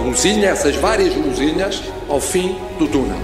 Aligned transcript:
luzinha, 0.00 0.48
essas 0.48 0.76
várias 0.76 1.14
luzinhas, 1.14 1.82
ao 2.08 2.20
fim 2.20 2.56
do 2.78 2.86
túnel. 2.86 3.18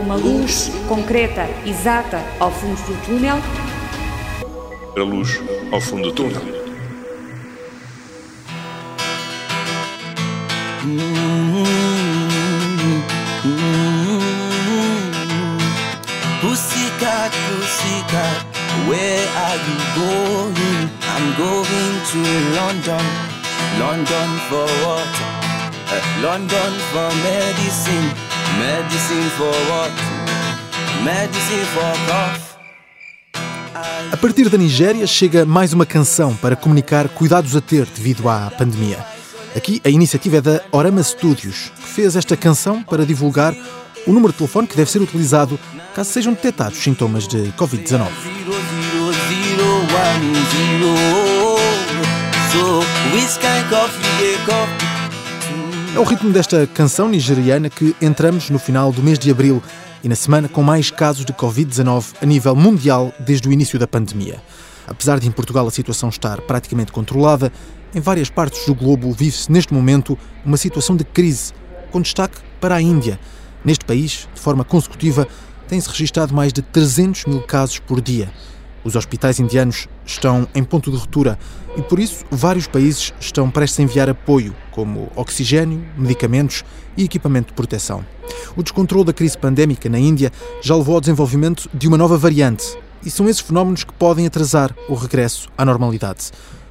Uma 0.00 0.16
luz 0.16 0.70
concreta, 0.88 1.48
exata, 1.64 2.20
ao 2.40 2.50
fundo 2.50 2.80
do 2.86 3.06
túnel. 3.06 3.36
A 4.96 5.00
luz 5.00 5.40
ao 5.70 5.80
fundo 5.80 6.10
do 6.10 6.12
túnel. 6.12 6.42
Pussycat, 16.40 17.32
pussycat, 17.48 18.46
where 18.88 19.28
are 19.36 19.56
you 19.56 19.78
going? 19.94 20.90
I'm 21.02 21.36
going 21.36 21.94
to 22.10 22.18
London, 22.56 23.04
London 23.78 24.28
for 24.48 24.66
what? 24.84 25.31
London 26.20 26.72
for 26.92 27.10
medicine, 27.22 28.08
medicine 28.58 29.28
for 29.36 29.54
what? 29.70 29.92
Medicine 31.04 31.64
for 31.74 31.92
cough. 32.06 32.52
A 34.12 34.16
partir 34.16 34.48
da 34.48 34.58
Nigéria 34.58 35.06
chega 35.06 35.44
mais 35.44 35.72
uma 35.72 35.86
canção 35.86 36.36
para 36.36 36.54
comunicar 36.54 37.08
cuidados 37.08 37.56
a 37.56 37.60
ter 37.60 37.86
devido 37.86 38.28
à 38.28 38.50
pandemia. 38.50 38.98
Aqui 39.56 39.80
a 39.84 39.88
iniciativa 39.88 40.36
é 40.36 40.40
da 40.40 40.60
Orama 40.70 41.02
Studios, 41.02 41.72
que 41.76 41.88
fez 41.88 42.16
esta 42.16 42.36
canção 42.36 42.82
para 42.82 43.04
divulgar 43.04 43.54
o 44.06 44.12
número 44.12 44.32
de 44.32 44.38
telefone 44.38 44.66
que 44.66 44.76
deve 44.76 44.90
ser 44.90 45.00
utilizado 45.00 45.58
caso 45.94 46.10
sejam 46.10 46.32
detectados 46.32 46.78
sintomas 46.78 47.26
de 47.26 47.52
Covid-19. 47.58 48.08
É 55.94 55.98
o 55.98 56.04
ritmo 56.04 56.32
desta 56.32 56.66
canção 56.66 57.06
nigeriana 57.06 57.68
que 57.68 57.94
entramos 58.00 58.48
no 58.48 58.58
final 58.58 58.90
do 58.90 59.02
mês 59.02 59.18
de 59.18 59.30
abril 59.30 59.62
e 60.02 60.08
na 60.08 60.14
semana 60.14 60.48
com 60.48 60.62
mais 60.62 60.90
casos 60.90 61.22
de 61.22 61.34
Covid-19 61.34 62.14
a 62.22 62.24
nível 62.24 62.56
mundial 62.56 63.12
desde 63.20 63.46
o 63.46 63.52
início 63.52 63.78
da 63.78 63.86
pandemia. 63.86 64.42
Apesar 64.86 65.20
de 65.20 65.28
em 65.28 65.30
Portugal 65.30 65.66
a 65.66 65.70
situação 65.70 66.08
estar 66.08 66.40
praticamente 66.40 66.90
controlada, 66.90 67.52
em 67.94 68.00
várias 68.00 68.30
partes 68.30 68.64
do 68.64 68.74
globo 68.74 69.12
vive-se 69.12 69.52
neste 69.52 69.74
momento 69.74 70.18
uma 70.46 70.56
situação 70.56 70.96
de 70.96 71.04
crise, 71.04 71.52
com 71.90 72.00
destaque 72.00 72.38
para 72.58 72.76
a 72.76 72.80
Índia. 72.80 73.20
Neste 73.62 73.84
país, 73.84 74.26
de 74.34 74.40
forma 74.40 74.64
consecutiva, 74.64 75.28
tem-se 75.68 75.90
registado 75.90 76.34
mais 76.34 76.54
de 76.54 76.62
300 76.62 77.26
mil 77.26 77.42
casos 77.42 77.78
por 77.78 78.00
dia. 78.00 78.32
Os 78.84 78.96
hospitais 78.96 79.38
indianos 79.38 79.88
estão 80.04 80.46
em 80.54 80.64
ponto 80.64 80.90
de 80.90 80.96
ruptura 80.96 81.38
e, 81.76 81.82
por 81.82 81.98
isso, 81.98 82.24
vários 82.30 82.66
países 82.66 83.12
estão 83.20 83.50
prestes 83.50 83.78
a 83.78 83.82
enviar 83.84 84.08
apoio, 84.08 84.54
como 84.70 85.10
oxigênio, 85.14 85.84
medicamentos 85.96 86.64
e 86.96 87.04
equipamento 87.04 87.48
de 87.48 87.54
proteção. 87.54 88.04
O 88.56 88.62
descontrole 88.62 89.04
da 89.04 89.12
crise 89.12 89.38
pandémica 89.38 89.88
na 89.88 89.98
Índia 89.98 90.32
já 90.60 90.74
levou 90.74 90.96
ao 90.96 91.00
desenvolvimento 91.00 91.70
de 91.72 91.86
uma 91.86 91.96
nova 91.96 92.18
variante, 92.18 92.76
e 93.04 93.10
são 93.10 93.28
esses 93.28 93.42
fenómenos 93.42 93.84
que 93.84 93.92
podem 93.92 94.26
atrasar 94.26 94.74
o 94.88 94.94
regresso 94.94 95.48
à 95.56 95.64
normalidade. 95.64 96.30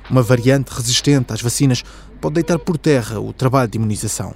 Uma 0.10 0.22
variante 0.22 0.70
resistente 0.70 1.34
às 1.34 1.42
vacinas 1.42 1.84
pode 2.20 2.36
deitar 2.36 2.60
por 2.60 2.78
terra 2.78 3.20
o 3.20 3.34
trabalho 3.34 3.70
de 3.70 3.78
imunização. 3.78 4.34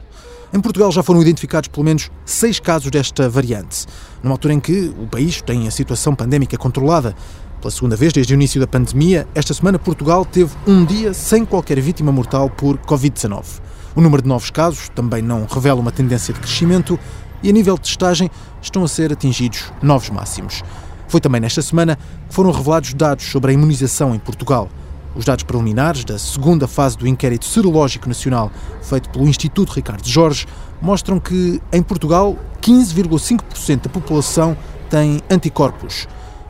Em 0.53 0.59
Portugal 0.61 0.91
já 0.91 1.03
foram 1.03 1.21
identificados 1.21 1.67
pelo 1.67 1.83
menos 1.83 2.09
seis 2.25 2.59
casos 2.59 2.89
desta 2.89 3.27
variante, 3.27 3.85
numa 4.23 4.33
altura 4.33 4.53
em 4.53 4.59
que 4.59 4.93
o 4.97 5.07
país 5.07 5.41
tem 5.41 5.67
a 5.67 5.71
situação 5.71 6.15
pandémica 6.15 6.57
controlada. 6.57 7.15
Pela 7.61 7.71
segunda 7.71 7.95
vez 7.95 8.13
desde 8.13 8.33
o 8.33 8.35
início 8.35 8.59
da 8.59 8.67
pandemia, 8.67 9.27
esta 9.33 9.53
semana 9.53 9.79
Portugal 9.79 10.23
teve 10.23 10.53
um 10.67 10.85
dia 10.85 11.13
sem 11.13 11.43
qualquer 11.43 11.79
vítima 11.79 12.11
mortal 12.11 12.49
por 12.49 12.77
Covid-19. 12.77 13.61
O 13.95 14.01
número 14.01 14.21
de 14.21 14.27
novos 14.27 14.51
casos 14.51 14.89
também 14.89 15.21
não 15.21 15.45
revela 15.45 15.79
uma 15.79 15.91
tendência 15.91 16.33
de 16.33 16.39
crescimento 16.39 16.99
e, 17.41 17.49
a 17.49 17.53
nível 17.53 17.75
de 17.75 17.81
testagem, 17.81 18.29
estão 18.61 18.83
a 18.83 18.87
ser 18.87 19.11
atingidos 19.11 19.71
novos 19.81 20.09
máximos. 20.09 20.63
Foi 21.07 21.21
também 21.21 21.39
nesta 21.39 21.61
semana 21.61 21.97
que 22.27 22.35
foram 22.35 22.51
revelados 22.51 22.93
dados 22.93 23.25
sobre 23.25 23.51
a 23.51 23.53
imunização 23.53 24.13
em 24.13 24.19
Portugal. 24.19 24.69
Os 25.15 25.23
dados 25.23 25.43
preliminares 25.43 26.03
da 26.03 26.19
segunda 26.19 26.67
fase 26.67 26.97
do 26.97 27.07
inquérito 27.07 27.45
serológico 27.45 28.09
nacional 28.09 28.51
feito 28.81 29.09
pelo 29.09 29.27
Instituto 29.27 29.71
Ricardo 29.71 30.05
Jorge 30.05 30.45
mostram 30.81 31.19
que, 31.19 31.61
em 31.71 31.81
Portugal, 31.81 32.35
15,5% 32.61 33.83
da 33.83 33.89
população 33.89 34.57
tem 34.89 35.21
anticorpos. 35.29 36.05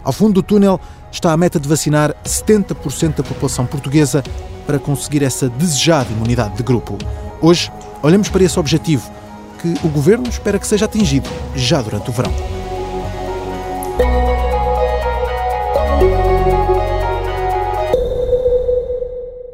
Ao 0.05 0.13
fundo 0.13 0.35
do 0.35 0.43
túnel 0.43 0.79
está 1.11 1.33
a 1.33 1.37
meta 1.37 1.59
de 1.59 1.67
vacinar 1.67 2.15
70% 2.23 3.15
da 3.15 3.23
população 3.23 3.65
portuguesa 3.65 4.23
para 4.67 4.77
conseguir 4.77 5.23
essa 5.23 5.49
desejada 5.49 6.11
imunidade 6.11 6.55
de 6.55 6.61
grupo. 6.61 6.95
Hoje, 7.41 7.71
olhamos 8.03 8.29
para 8.29 8.43
esse 8.43 8.59
objetivo, 8.59 9.11
que 9.59 9.73
o 9.83 9.89
governo 9.89 10.29
espera 10.29 10.59
que 10.59 10.67
seja 10.67 10.85
atingido 10.85 11.27
já 11.55 11.81
durante 11.81 12.07
o 12.07 12.13
verão. 12.13 12.31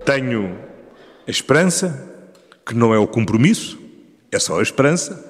Tenho 0.06 0.58
a 1.26 1.32
esperança, 1.32 2.12
que 2.66 2.76
não 2.76 2.94
é 2.94 3.00
o 3.00 3.08
compromisso, 3.08 3.80
é 4.30 4.38
só 4.38 4.60
a 4.60 4.64
esperança, 4.64 5.24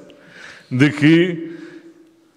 de 0.71 0.89
que 0.89 1.59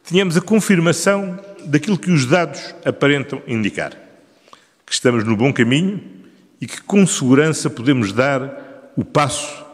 tenhamos 0.07 0.37
a 0.37 0.43
confirmação 0.43 1.41
daquilo 1.67 1.99
que 1.99 2.11
os 2.11 2.27
dados 2.27 2.75
aparentam 2.85 3.43
indicar. 3.47 3.93
Que 4.87 4.93
estamos 4.93 5.25
no 5.25 5.37
bom 5.37 5.53
caminho 5.53 6.01
e 6.61 6.67
que 6.67 6.81
com 6.83 7.07
segurança 7.07 7.69
podemos 7.69 8.13
dar 8.13 8.93
o 8.97 9.05
passo 9.05 9.65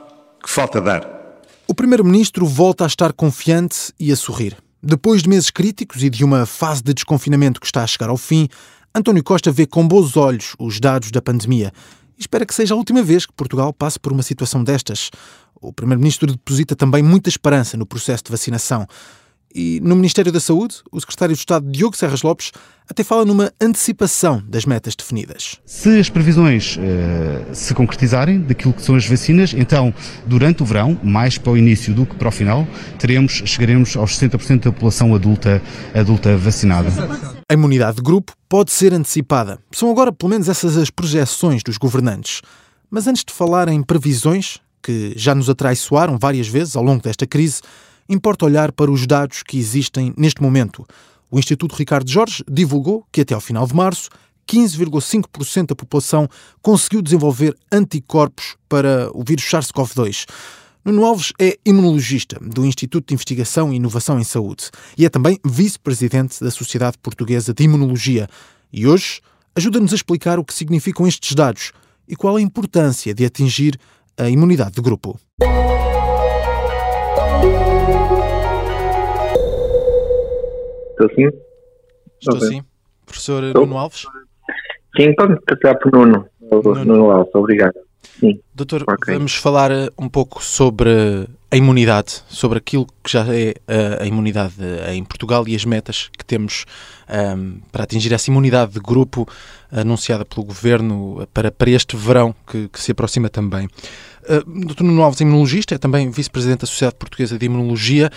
que 0.42 0.50
falta 0.50 0.80
dar. 0.80 1.20
O 1.66 1.74
Primeiro-Ministro 1.74 2.46
volta 2.46 2.84
a 2.84 2.86
estar 2.86 3.12
confiante 3.12 3.92
e 3.98 4.10
a 4.10 4.16
sorrir. 4.16 4.56
Depois 4.82 5.22
de 5.22 5.28
meses 5.28 5.50
críticos 5.50 6.02
e 6.02 6.10
de 6.10 6.24
uma 6.24 6.46
fase 6.46 6.82
de 6.82 6.94
desconfinamento 6.94 7.60
que 7.60 7.66
está 7.66 7.84
a 7.84 7.86
chegar 7.86 8.08
ao 8.08 8.16
fim, 8.16 8.48
António 8.94 9.22
Costa 9.22 9.52
vê 9.52 9.66
com 9.66 9.86
bons 9.86 10.16
olhos 10.16 10.56
os 10.58 10.80
dados 10.80 11.10
da 11.10 11.22
pandemia 11.22 11.72
e 12.18 12.22
espera 12.22 12.44
que 12.44 12.54
seja 12.54 12.74
a 12.74 12.76
última 12.76 13.02
vez 13.02 13.24
que 13.24 13.32
Portugal 13.32 13.72
passe 13.72 13.98
por 14.00 14.12
uma 14.12 14.22
situação 14.22 14.64
destas. 14.64 15.10
O 15.60 15.72
Primeiro-Ministro 15.72 16.32
deposita 16.32 16.74
também 16.74 17.02
muita 17.02 17.28
esperança 17.28 17.76
no 17.76 17.86
processo 17.86 18.24
de 18.24 18.30
vacinação. 18.30 18.86
E 19.54 19.80
no 19.82 19.96
Ministério 19.96 20.30
da 20.30 20.38
Saúde, 20.38 20.76
o 20.92 21.00
secretário 21.00 21.34
de 21.34 21.40
Estado 21.40 21.70
Diogo 21.70 21.96
Serras 21.96 22.22
Lopes 22.22 22.52
até 22.88 23.02
fala 23.02 23.24
numa 23.24 23.52
antecipação 23.60 24.42
das 24.46 24.64
metas 24.64 24.94
definidas. 24.94 25.56
Se 25.64 25.98
as 25.98 26.08
previsões 26.08 26.76
uh, 26.76 27.54
se 27.54 27.74
concretizarem 27.74 28.40
daquilo 28.40 28.72
que 28.72 28.82
são 28.82 28.94
as 28.94 29.06
vacinas, 29.06 29.52
então 29.52 29.92
durante 30.26 30.62
o 30.62 30.66
verão, 30.66 30.98
mais 31.02 31.36
para 31.38 31.52
o 31.52 31.56
início 31.56 31.92
do 31.92 32.06
que 32.06 32.14
para 32.14 32.28
o 32.28 32.32
final, 32.32 32.66
teremos, 32.98 33.42
chegaremos 33.44 33.96
aos 33.96 34.18
60% 34.18 34.64
da 34.64 34.72
população 34.72 35.14
adulta, 35.14 35.60
adulta 35.94 36.36
vacinada. 36.36 36.90
A 37.48 37.54
imunidade 37.54 37.96
de 37.96 38.02
grupo 38.02 38.32
pode 38.48 38.70
ser 38.70 38.92
antecipada. 38.92 39.58
São 39.72 39.90
agora 39.90 40.12
pelo 40.12 40.30
menos 40.30 40.48
essas 40.48 40.76
as 40.76 40.90
projeções 40.90 41.62
dos 41.62 41.76
governantes. 41.76 42.40
Mas 42.88 43.06
antes 43.06 43.24
de 43.24 43.32
falar 43.32 43.68
em 43.68 43.82
previsões, 43.82 44.58
que 44.82 45.12
já 45.16 45.34
nos 45.34 45.48
atraiçoaram 45.48 46.18
várias 46.18 46.48
vezes 46.48 46.74
ao 46.74 46.82
longo 46.82 47.02
desta 47.02 47.26
crise, 47.26 47.60
importa 48.10 48.44
olhar 48.44 48.72
para 48.72 48.90
os 48.90 49.06
dados 49.06 49.42
que 49.42 49.56
existem 49.56 50.12
neste 50.16 50.42
momento. 50.42 50.84
O 51.30 51.38
Instituto 51.38 51.76
Ricardo 51.76 52.10
Jorge 52.10 52.42
divulgou 52.50 53.06
que 53.12 53.20
até 53.20 53.34
ao 53.34 53.40
final 53.40 53.66
de 53.66 53.74
março, 53.74 54.10
15,5% 54.48 55.68
da 55.68 55.76
população 55.76 56.28
conseguiu 56.60 57.00
desenvolver 57.00 57.56
anticorpos 57.70 58.56
para 58.68 59.08
o 59.14 59.22
vírus 59.24 59.44
SARS-CoV-2. 59.44 60.26
Nuno 60.84 61.04
Alves 61.04 61.32
é 61.38 61.56
imunologista 61.64 62.36
do 62.40 62.64
Instituto 62.64 63.08
de 63.08 63.14
Investigação 63.14 63.72
e 63.72 63.76
Inovação 63.76 64.18
em 64.18 64.24
Saúde 64.24 64.70
e 64.98 65.04
é 65.04 65.08
também 65.08 65.38
vice-presidente 65.44 66.42
da 66.42 66.50
Sociedade 66.50 66.98
Portuguesa 66.98 67.54
de 67.54 67.62
Imunologia. 67.62 68.26
E 68.72 68.86
hoje 68.86 69.20
ajuda-nos 69.54 69.92
a 69.92 69.96
explicar 69.96 70.38
o 70.38 70.44
que 70.44 70.54
significam 70.54 71.06
estes 71.06 71.34
dados 71.34 71.70
e 72.08 72.16
qual 72.16 72.34
a 72.36 72.42
importância 72.42 73.14
de 73.14 73.24
atingir 73.24 73.78
a 74.18 74.28
imunidade 74.28 74.72
de 74.72 74.82
grupo. 74.82 75.20
Estou 81.00 81.08
sim? 81.14 81.30
Estou 82.20 82.36
Ok. 82.36 82.48
sim. 82.48 82.62
Professor 83.06 83.44
Estou. 83.44 83.66
Nuno 83.66 83.78
Alves? 83.78 84.06
Sim, 84.96 85.14
pode 85.14 85.36
tratar 85.46 85.76
por 85.76 85.92
Nuno. 85.92 86.26
Nuno. 86.40 86.84
Nuno 86.84 87.10
Alves, 87.10 87.34
obrigado. 87.34 87.74
Sim. 88.18 88.40
Doutor, 88.54 88.82
Ok. 88.86 89.14
vamos 89.14 89.34
falar 89.34 89.70
eh, 89.70 89.88
um 89.98 90.08
pouco 90.08 90.42
sobre 90.44 91.26
a 91.50 91.56
imunidade, 91.56 92.22
sobre 92.28 92.58
aquilo 92.58 92.86
que 93.02 93.10
já 93.10 93.24
é 93.34 93.54
eh, 93.66 93.98
a 94.00 94.06
imunidade 94.06 94.54
eh, 94.60 94.94
em 94.94 95.04
Portugal 95.04 95.46
e 95.48 95.54
as 95.54 95.64
metas 95.64 96.10
que 96.18 96.24
temos 96.24 96.66
ehm, 97.08 97.60
para 97.72 97.84
atingir 97.84 98.12
essa 98.12 98.30
imunidade 98.30 98.72
de 98.72 98.80
grupo 98.80 99.26
anunciada 99.72 100.24
pelo 100.24 100.44
Governo 100.44 101.26
para, 101.32 101.50
para 101.50 101.70
este 101.70 101.96
verão 101.96 102.34
que, 102.46 102.68
que 102.68 102.80
se 102.80 102.92
aproxima 102.92 103.28
também. 103.28 103.68
Uh, 104.28 104.66
Dr. 104.66 104.82
Nuno 104.82 105.02
Alves, 105.02 105.20
imunologista, 105.20 105.74
é 105.74 105.78
também 105.78 106.10
vice-presidente 106.10 106.60
da 106.60 106.66
Sociedade 106.66 106.96
Portuguesa 106.96 107.38
de 107.38 107.46
Imunologia 107.46 108.10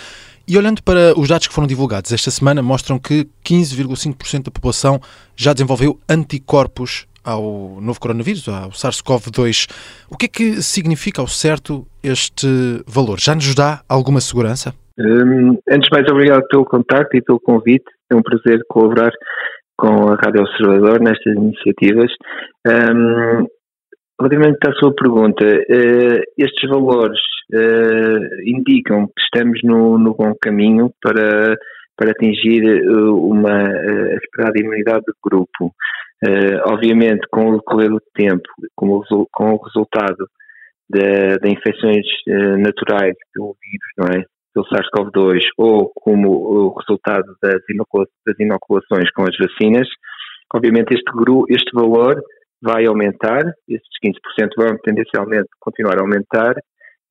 e 0.46 0.58
olhando 0.58 0.82
para 0.82 1.18
os 1.18 1.28
dados 1.28 1.46
que 1.46 1.54
foram 1.54 1.66
divulgados 1.66 2.12
esta 2.12 2.30
semana, 2.30 2.62
mostram 2.62 2.98
que 2.98 3.26
15,5% 3.44 4.44
da 4.44 4.50
população 4.50 5.00
já 5.36 5.52
desenvolveu 5.52 5.98
anticorpos 6.08 7.06
ao 7.24 7.80
novo 7.80 7.98
coronavírus, 7.98 8.46
ao 8.48 8.70
SARS-CoV-2. 8.70 9.70
O 10.10 10.16
que 10.16 10.26
é 10.26 10.28
que 10.28 10.62
significa 10.62 11.22
ao 11.22 11.26
certo 11.26 11.86
este 12.02 12.46
valor? 12.86 13.18
Já 13.18 13.34
nos 13.34 13.54
dá 13.54 13.80
alguma 13.88 14.20
segurança? 14.20 14.74
Um, 14.98 15.58
antes 15.70 15.88
mais, 15.90 16.06
obrigado 16.10 16.46
pelo 16.48 16.64
contacto 16.64 17.16
e 17.16 17.22
pelo 17.22 17.40
convite. 17.40 17.84
É 18.10 18.14
um 18.14 18.22
prazer 18.22 18.60
colaborar 18.68 19.10
com 19.76 20.08
a 20.08 20.14
Rádio 20.16 20.42
Observador 20.42 21.00
nestas 21.00 21.34
iniciativas. 21.34 22.10
Um, 22.66 23.46
relativamente 24.20 24.58
à 24.66 24.72
sua 24.74 24.94
pergunta, 24.94 25.44
uh, 25.44 26.22
estes 26.38 26.68
valores 26.68 27.20
uh, 27.52 28.42
indicam 28.44 29.06
que 29.06 29.22
estamos 29.22 29.60
no, 29.62 29.98
no, 29.98 30.14
bom 30.14 30.32
caminho 30.40 30.92
para, 31.02 31.56
para 31.96 32.10
atingir 32.10 32.62
uh, 32.64 33.16
uma 33.16 33.64
esperada 34.22 34.58
imunidade 34.58 35.04
de 35.06 35.14
grupo. 35.22 35.74
obviamente, 36.66 37.26
com 37.30 37.50
o 37.50 37.56
decorrer 37.58 37.90
do 37.90 38.00
tempo, 38.14 38.48
com 38.74 38.88
o, 38.88 39.26
com 39.30 39.52
o 39.52 39.62
resultado 39.62 40.26
de, 40.88 41.50
infecções 41.50 42.06
naturais 42.58 43.14
pelo 43.32 43.56
vírus, 43.60 43.92
não 43.98 44.06
é? 44.06 44.24
pelo 44.54 44.66
SARS-CoV-2 44.66 45.40
ou 45.58 45.90
como 45.94 46.30
o 46.30 46.78
resultado 46.78 47.24
das, 47.42 47.60
das, 48.24 48.38
inoculações 48.38 49.10
com 49.14 49.24
as 49.24 49.36
vacinas, 49.36 49.88
obviamente 50.54 50.94
este, 50.94 51.10
este 51.50 51.72
valor 51.74 52.22
vai 52.64 52.86
aumentar, 52.86 53.44
estes 53.68 53.92
15% 54.02 54.48
vão 54.56 54.76
tendencialmente 54.82 55.48
continuar 55.60 55.98
a 55.98 56.00
aumentar 56.00 56.54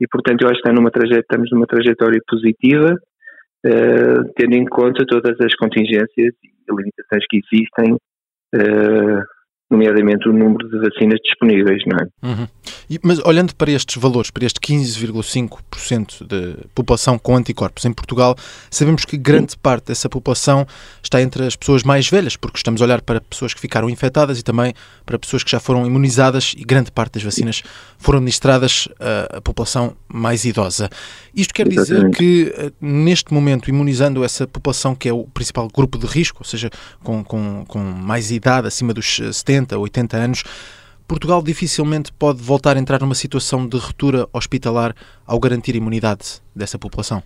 e, 0.01 0.07
portanto, 0.07 0.41
eu 0.41 0.49
acho 0.49 0.61
que 0.61 0.67
está 0.67 0.73
numa 0.73 0.89
estamos 0.89 1.49
numa 1.51 1.67
trajetória 1.67 2.19
positiva, 2.27 2.93
uh, 2.93 4.33
tendo 4.35 4.55
em 4.55 4.65
conta 4.65 5.05
todas 5.07 5.39
as 5.39 5.55
contingências 5.55 6.09
e 6.17 6.75
limitações 6.75 7.23
que 7.29 7.39
existem 7.39 7.93
uh, 7.93 9.23
nomeadamente 9.69 10.27
o 10.27 10.33
número 10.33 10.67
de 10.69 10.79
vacinas 10.79 11.19
disponíveis, 11.23 11.81
não 11.85 11.97
é? 11.97 12.03
Uhum. 12.27 12.47
E, 12.89 12.99
mas 13.01 13.19
olhando 13.19 13.55
para 13.55 13.71
estes 13.71 14.01
valores, 14.01 14.29
para 14.29 14.45
este 14.45 14.59
15,5% 14.59 16.27
de 16.27 16.57
população 16.75 17.17
com 17.17 17.35
anticorpos 17.35 17.85
em 17.85 17.93
Portugal, 17.93 18.35
sabemos 18.69 19.05
que 19.05 19.17
grande 19.17 19.57
parte 19.57 19.87
dessa 19.87 20.09
população 20.09 20.67
está 21.01 21.21
entre 21.21 21.45
as 21.45 21.55
pessoas 21.55 21.83
mais 21.83 22.09
velhas, 22.09 22.35
porque 22.35 22.57
estamos 22.57 22.81
a 22.81 22.85
olhar 22.85 23.01
para 23.01 23.21
pessoas 23.21 23.53
que 23.53 23.59
ficaram 23.59 23.89
infectadas 23.89 24.39
e 24.39 24.43
também 24.43 24.73
para 25.05 25.17
pessoas 25.17 25.43
que 25.43 25.51
já 25.51 25.59
foram 25.59 25.85
imunizadas 25.85 26.53
e 26.57 26.63
grande 26.63 26.91
parte 26.91 27.13
das 27.13 27.23
vacinas 27.23 27.63
foram 27.97 28.17
administradas 28.17 28.87
à 29.29 29.41
população 29.41 29.95
mais 30.07 30.45
idosa. 30.45 30.89
Isto 31.33 31.53
quer 31.53 31.67
dizer 31.67 32.09
que, 32.11 32.53
eh, 32.55 32.71
neste 32.79 33.33
momento, 33.33 33.69
imunizando 33.69 34.23
essa 34.23 34.45
população 34.45 34.93
que 34.93 35.09
é 35.09 35.13
o 35.13 35.23
principal 35.23 35.67
grupo 35.67 35.97
de 35.97 36.05
risco, 36.05 36.39
ou 36.41 36.45
seja, 36.45 36.69
com, 37.03 37.23
com, 37.23 37.65
com 37.67 37.79
mais 37.79 38.29
idade, 38.29 38.67
acima 38.67 38.93
dos 38.93 39.15
70, 39.15 39.63
70, 39.63 39.77
80 39.77 40.17
anos, 40.17 40.43
Portugal 41.07 41.41
dificilmente 41.43 42.11
pode 42.13 42.41
voltar 42.41 42.77
a 42.77 42.79
entrar 42.79 42.99
numa 43.01 43.15
situação 43.15 43.67
de 43.67 43.77
ruptura 43.77 44.27
hospitalar 44.33 44.93
ao 45.25 45.39
garantir 45.39 45.75
imunidade 45.75 46.41
dessa 46.55 46.79
população? 46.79 47.21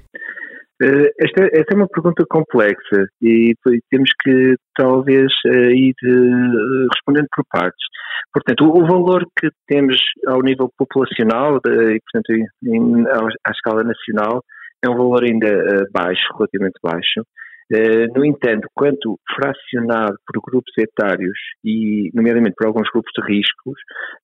Eh, 0.81 1.11
esta, 1.19 1.45
esta, 1.53 1.73
é 1.73 1.75
uma 1.75 1.87
pergunta 1.87 2.23
complexa 2.29 3.07
e 3.21 3.55
temos 3.89 4.11
que 4.21 4.55
talvez 4.75 5.31
eh, 5.47 5.71
ir 5.71 5.95
eh, 6.03 6.87
respondendo 6.93 7.27
por 7.35 7.43
partes. 7.51 7.83
Portanto, 8.31 8.65
o, 8.65 8.85
valor 8.85 9.25
que 9.39 9.49
temos 9.67 9.97
ao 10.27 10.41
nível 10.43 10.69
populacional 10.77 11.59
e, 11.65 11.99
portanto, 11.99 12.31
em, 12.63 13.05
à 13.07 13.51
escala 13.51 13.83
nacional 13.83 14.43
é 14.83 14.89
um 14.89 14.95
valor 14.95 15.23
ainda 15.23 15.47
baixo, 15.91 16.21
relativamente 16.37 16.77
baixo. 16.83 17.23
Eh, 17.71 18.07
no 18.15 18.23
entanto, 18.23 18.67
quanto 18.73 19.19
fracionado 19.35 20.15
por 20.25 20.41
grupos 20.41 20.71
etários 20.77 21.37
e, 21.63 22.09
nomeadamente, 22.13 22.55
por 22.55 22.67
alguns 22.67 22.89
grupos 22.89 23.11
de 23.17 23.25
riscos, 23.25 23.77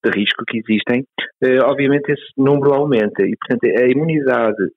de 0.03 0.11
risco 0.11 0.45
que 0.47 0.59
existem, 0.59 1.01
uh, 1.43 1.65
obviamente 1.65 2.09
esse 2.11 2.31
número 2.37 2.73
aumenta 2.73 3.23
e, 3.23 3.35
portanto, 3.35 3.65
a 3.65 3.85
imunidade 3.85 4.71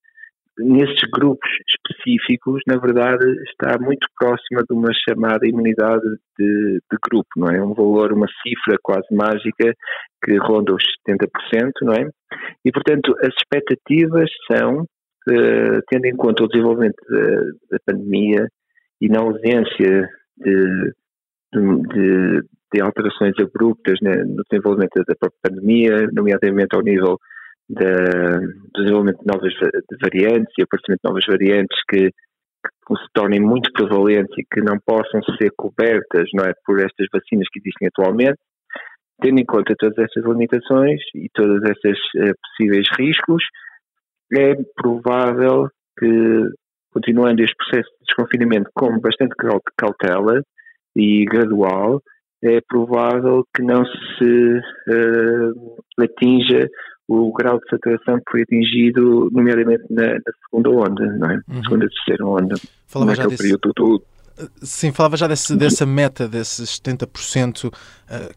nesses 0.59 1.01
grupos 1.13 1.49
específicos, 1.69 2.63
na 2.67 2.79
verdade, 2.79 3.25
está 3.45 3.79
muito 3.79 4.07
próxima 4.19 4.63
de 4.69 4.75
uma 4.75 4.91
chamada 5.09 5.47
imunidade 5.47 6.09
de, 6.39 6.81
de, 6.91 6.99
grupo, 7.09 7.29
não 7.37 7.49
é? 7.49 7.63
Um 7.63 7.75
valor, 7.75 8.13
uma 8.13 8.27
cifra 8.43 8.79
quase 8.83 9.07
mágica 9.15 9.75
que 10.25 10.37
ronda 10.39 10.75
os 10.75 10.83
70%, 11.09 11.71
não 11.83 11.93
é? 11.93 12.09
E, 12.65 12.73
portanto, 12.73 13.15
as 13.21 13.35
expectativas 13.39 14.31
são 14.51 14.87
tendo 15.91 16.07
em 16.07 16.17
conta 16.17 16.45
o 16.45 16.49
desenvolvimento 16.49 16.97
da, 17.09 17.37
da, 17.71 17.79
pandemia 17.85 18.47
e 19.01 19.09
na 19.09 19.21
ausência 19.21 20.09
de, 20.37 20.93
de, 21.53 22.43
de 22.73 22.81
alterações 22.81 23.35
abruptas 23.39 23.99
né, 24.03 24.15
no 24.25 24.43
desenvolvimento 24.49 24.95
da 25.07 25.15
própria 25.19 25.41
pandemia, 25.43 26.09
nomeadamente 26.13 26.75
ao 26.75 26.83
nível 26.83 27.19
da, 27.69 28.39
do 28.39 28.83
desenvolvimento 28.83 29.19
de 29.19 29.27
novas 29.27 29.53
variantes 30.01 30.55
e 30.59 30.63
aparecimento 30.63 31.01
de 31.03 31.09
novas 31.09 31.25
variantes 31.27 31.79
que, 31.89 32.11
que 32.11 32.97
se 32.97 33.09
tornem 33.13 33.41
muito 33.41 33.73
prevalentes 33.73 34.35
e 34.39 34.45
que 34.45 34.61
não 34.61 34.79
possam 34.85 35.21
ser 35.39 35.51
cobertas 35.57 36.29
não 36.35 36.45
é, 36.45 36.53
por 36.65 36.79
estas 36.79 37.07
vacinas 37.13 37.49
que 37.53 37.59
existem 37.59 37.89
atualmente, 37.89 38.39
tendo 39.21 39.41
em 39.41 39.45
conta 39.45 39.75
todas 39.79 39.99
estas 39.99 40.25
limitações 40.25 41.01
e 41.15 41.29
todos 41.35 41.61
esses 41.63 41.99
uh, 42.17 42.35
possíveis 42.43 42.87
riscos, 42.99 43.43
é 44.33 44.55
provável 44.75 45.69
que 45.99 46.51
continuando 46.97 47.43
este 47.43 47.55
processo 47.57 47.91
de 47.91 48.07
desconfinamento 48.07 48.71
com 48.75 48.99
bastante 48.99 49.35
cautela 49.77 50.43
e 50.95 51.27
gradual, 51.27 52.01
é 52.43 52.59
provável 52.67 53.45
que 53.55 53.63
não 53.63 53.85
se 53.85 54.59
uh, 54.89 56.03
atinja 56.03 56.69
o 57.09 57.33
grau 57.35 57.59
de 57.59 57.69
saturação 57.69 58.17
que 58.17 58.31
foi 58.31 58.43
atingido, 58.43 59.29
nomeadamente 59.31 59.85
na, 59.91 60.15
na 60.15 60.33
segunda 60.49 60.71
onda, 60.71 61.05
não 61.19 61.31
é? 61.31 61.35
Uhum. 61.49 61.63
Segunda 61.63 61.85
e 61.85 61.89
terceira 61.89 62.27
onda. 62.27 62.55
Falava 62.87 63.15
já 63.15 63.27
desse... 63.27 63.43
período 63.43 64.01
Sim, 64.63 64.93
falava 64.93 65.17
já 65.17 65.27
desse, 65.27 65.57
dessa 65.57 65.87
meta, 65.87 66.29
desses 66.29 66.79
70% 66.79 67.67
uh, 67.67 67.73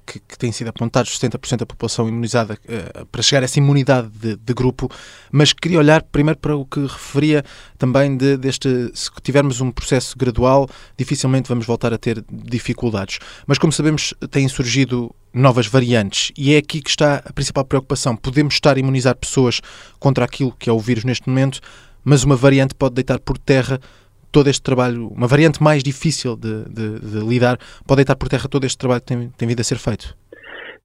que, 0.06 0.20
que 0.20 0.38
têm 0.38 0.50
sido 0.50 0.70
apontados, 0.70 1.20
70% 1.20 1.58
da 1.58 1.66
população 1.66 2.08
imunizada, 2.08 2.54
uh, 2.54 3.06
para 3.08 3.22
chegar 3.22 3.42
a 3.42 3.46
essa 3.46 3.60
imunidade 3.60 4.08
de, 4.08 4.38
de, 4.38 4.54
grupo, 4.54 4.90
mas 5.30 5.52
queria 5.52 5.78
olhar 5.78 6.02
primeiro 6.04 6.40
para 6.40 6.56
o 6.56 6.66
que 6.66 6.80
referia 6.80 7.44
também 7.78 8.16
de, 8.16 8.38
deste, 8.38 8.92
se 8.94 9.10
tivermos 9.22 9.60
um 9.60 9.72
processo 9.72 10.18
gradual, 10.18 10.70
dificilmente 10.98 11.50
vamos 11.50 11.66
voltar 11.66 11.94
a 11.94 11.98
ter 11.98 12.24
dificuldades. 12.32 13.20
Mas 13.46 13.58
como 13.58 13.74
sabemos, 13.74 14.14
têm 14.32 14.48
surgido 14.48 15.14
novas 15.34 15.68
variantes 15.68 16.32
e 16.38 16.54
é 16.54 16.58
aqui 16.58 16.82
que 16.82 16.90
está 16.90 17.22
a 17.26 17.34
principal 17.34 17.66
preocupação. 17.66 18.16
Podemos 18.16 18.54
estar 18.54 18.78
a 18.78 18.80
imunizar 18.80 19.16
pessoas 19.16 19.60
contra 20.00 20.24
aquilo 20.24 20.56
que 20.58 20.70
é 20.70 20.74
o 20.74 20.80
vírus 20.80 21.04
neste 21.04 21.28
momento, 21.28 21.60
mas 22.06 22.24
uma 22.24 22.38
variante 22.38 22.74
pode 22.74 22.96
deitar 22.96 23.20
por 23.20 23.38
terra 23.38 23.82
todo 24.32 24.50
este 24.50 24.62
trabalho, 24.62 25.08
uma 25.08 25.28
variante 25.28 25.62
mais 25.62 25.84
difícil 25.84 26.36
de, 26.36 26.66
de, 26.66 27.00
de 27.00 27.20
lidar, 27.28 27.58
pode 27.88 27.98
deitar 27.98 28.16
por 28.16 28.30
terra 28.30 28.48
todo 28.50 28.66
este 28.66 28.78
trabalho 28.78 29.02
que 29.02 29.08
tem, 29.08 29.30
tem 29.38 29.48
vindo 29.48 29.60
a 29.60 29.64
ser 29.64 29.78
feito? 29.78 30.16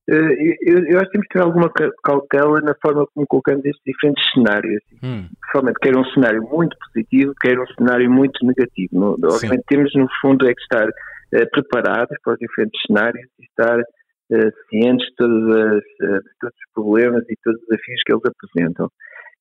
Eh, 0.06 0.56
eu, 0.60 0.84
eu, 0.86 0.98
acho 0.98 1.06
que 1.06 1.12
temos 1.12 1.26
que 1.28 1.34
ter 1.34 1.42
alguma 1.42 1.70
cautela 2.02 2.60
na 2.60 2.74
forma 2.82 3.06
como 3.14 3.26
colocamos 3.26 3.64
estes 3.64 3.82
diferentes 3.86 4.22
cenários. 4.34 4.82
Hum. 5.02 5.28
Principalmente, 5.40 5.78
quer 5.80 5.96
um 5.96 6.04
cenário 6.12 6.42
muito 6.42 6.76
positivo, 6.78 7.32
quer 7.40 7.58
um 7.58 7.66
cenário 7.78 8.10
muito 8.10 8.44
negativo. 8.44 8.90
No, 8.92 9.12
obviamente, 9.12 9.64
temos, 9.66 9.94
no 9.94 10.06
fundo, 10.20 10.46
é 10.46 10.54
que 10.54 10.60
estar 10.60 10.88
uh, 10.88 11.50
preparados 11.50 12.16
para 12.22 12.34
os 12.34 12.38
diferentes 12.38 12.80
cenários 12.86 13.28
e 13.40 13.44
estar 13.44 13.80
uh, 13.80 14.50
cientes 14.68 15.06
de, 15.06 15.14
todas 15.16 15.56
as, 15.56 15.84
uh, 16.08 16.22
de 16.22 16.30
todos 16.38 16.56
os 16.56 16.72
problemas 16.74 17.24
e 17.30 17.36
todos 17.42 17.60
os 17.62 17.68
desafios 17.68 18.02
que 18.04 18.12
eles 18.12 18.22
apresentam. 18.26 18.90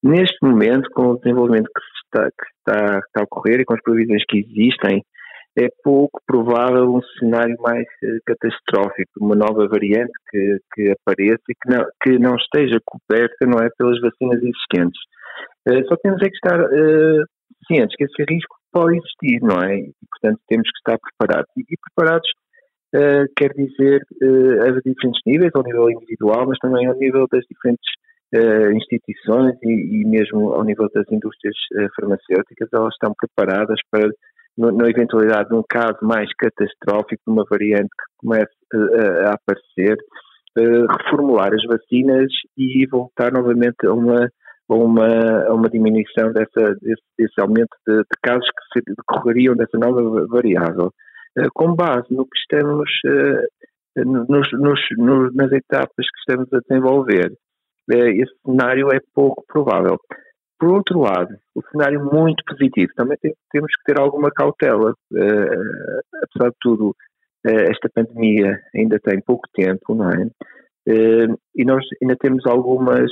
Neste 0.02 0.38
momento, 0.42 0.90
com 0.92 1.12
o 1.12 1.18
desenvolvimento 1.18 1.68
que 1.68 1.82
está, 2.14 2.30
que 2.30 2.46
está, 2.58 3.00
está 3.00 3.22
a 3.22 3.24
ocorrer 3.24 3.60
e 3.60 3.66
com 3.66 3.74
as 3.74 3.82
previsões 3.82 4.24
que 4.28 4.40
existem, 4.40 5.04
é 5.58 5.68
pouco 5.84 6.20
provável 6.26 6.96
um 6.96 7.02
cenário 7.20 7.56
mais 7.60 7.86
uh, 8.04 8.20
catastrófico, 8.26 9.12
uma 9.20 9.36
nova 9.36 9.68
variante 9.68 10.12
que, 10.30 10.58
que 10.74 10.92
apareça 10.92 11.44
e 11.50 11.54
que 11.54 11.70
não, 11.70 11.86
que 12.02 12.20
não 12.20 12.36
esteja 12.36 12.80
coberta 12.84 13.46
não 13.46 13.60
é, 13.60 13.70
pelas 13.78 14.00
vacinas 14.02 14.42
existentes. 14.42 15.00
Uh, 15.68 15.86
só 15.88 15.96
temos 15.98 16.22
é 16.22 16.30
que 16.30 16.36
estar 16.36 16.60
uh, 16.60 17.24
cientes 17.68 17.96
que 17.96 18.06
esse 18.06 18.24
risco 18.28 18.56
pode 18.72 18.98
existir, 18.98 19.42
não 19.42 19.62
é? 19.62 19.78
E, 19.78 19.94
portanto, 20.10 20.42
temos 20.48 20.68
que 20.70 20.78
estar 20.78 20.98
preparados. 20.98 21.52
E, 21.58 21.62
e 21.62 21.78
preparados 21.78 22.30
quer 23.36 23.52
dizer 23.56 24.06
a 24.22 24.70
diferentes 24.86 25.20
níveis, 25.26 25.52
ao 25.56 25.64
nível 25.64 25.90
individual, 25.90 26.46
mas 26.48 26.60
também 26.60 26.86
ao 26.86 26.94
nível 26.94 27.26
das 27.32 27.44
diferentes 27.50 27.90
uh, 27.90 28.13
instituições 28.76 29.56
e, 29.62 30.02
e, 30.02 30.06
mesmo 30.06 30.54
ao 30.54 30.64
nível 30.64 30.88
das 30.94 31.06
indústrias 31.12 31.56
uh, 31.74 31.88
farmacêuticas, 31.96 32.70
elas 32.74 32.94
estão 32.94 33.14
preparadas 33.16 33.80
para, 33.92 34.10
no, 34.58 34.72
na 34.72 34.90
eventualidade 34.90 35.50
de 35.50 35.56
um 35.56 35.64
caso 35.68 35.98
mais 36.02 36.30
catastrófico, 36.36 37.22
de 37.26 37.32
uma 37.32 37.46
variante 37.50 37.90
que 37.90 38.28
comece 38.28 38.54
uh, 38.74 39.28
a 39.28 39.34
aparecer, 39.34 39.98
reformular 40.56 41.52
as 41.52 41.64
vacinas 41.66 42.32
e 42.56 42.86
voltar 42.88 43.32
novamente 43.32 43.86
a 43.86 43.92
uma 43.94 44.30
a 44.70 44.76
uma, 44.76 45.44
a 45.48 45.54
uma 45.54 45.70
diminuição 45.70 46.32
dessa, 46.32 46.76
desse, 46.82 47.04
desse 47.18 47.42
aumento 47.42 47.76
de, 47.86 47.98
de, 47.98 48.18
casos 48.24 48.48
que 48.48 48.80
se 48.80 48.96
decorreriam 48.96 49.56
dessa 49.56 49.78
nova 49.78 50.26
variável. 50.28 50.92
com 51.54 51.76
base 51.76 52.08
no 52.12 52.24
que 52.26 52.38
estamos 52.38 52.90
nos, 53.96 54.48
nos, 54.54 55.36
nas 55.36 55.52
etapas 55.52 56.06
que 56.08 56.20
estamos 56.20 56.48
a 56.54 56.60
desenvolver, 56.68 57.34
esse 57.90 58.34
cenário 58.46 58.88
é 58.94 59.00
pouco 59.14 59.44
provável. 59.48 59.98
Por 60.60 60.72
outro 60.72 61.00
lado, 61.00 61.36
o 61.56 61.62
cenário 61.72 62.04
muito 62.04 62.44
positivo, 62.46 62.92
também 62.96 63.18
tem, 63.22 63.34
temos 63.52 63.72
que 63.76 63.84
ter 63.94 64.00
alguma 64.00 64.32
cautela. 64.32 64.94
Uh, 65.12 66.24
apesar 66.24 66.50
de 66.50 66.56
tudo, 66.62 66.96
uh, 67.46 67.64
esta 67.70 67.90
pandemia 67.94 68.60
ainda 68.74 68.98
tem 69.00 69.20
pouco 69.22 69.48
tempo, 69.54 69.94
não 69.94 70.10
é? 70.10 70.28
E 71.56 71.64
nós 71.64 71.86
ainda 72.02 72.16
temos 72.18 72.46
algumas 72.46 73.10